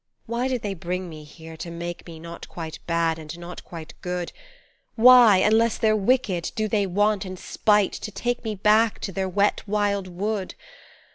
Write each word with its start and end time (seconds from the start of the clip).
Why 0.25 0.47
did 0.47 0.63
They 0.63 0.73
bring 0.73 1.09
me 1.09 1.23
here 1.23 1.55
to 1.57 1.69
make 1.69 2.07
me 2.07 2.19
Not 2.19 2.49
quite 2.49 2.79
bad 2.87 3.19
and 3.19 3.37
not 3.37 3.63
quite 3.63 3.93
good, 4.01 4.31
Why, 4.95 5.37
unless 5.37 5.77
They're 5.77 5.95
wicked, 5.95 6.51
do 6.55 6.67
They 6.67 6.87
want, 6.87 7.23
in 7.23 7.37
spite, 7.37 7.93
to 7.93 8.09
take 8.11 8.43
me 8.43 8.55
Back 8.55 8.97
to 9.01 9.11
their 9.11 9.29
wet, 9.29 9.61
wild 9.67 10.07
wood 10.07 10.55